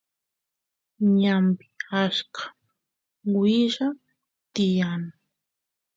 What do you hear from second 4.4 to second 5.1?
tiyan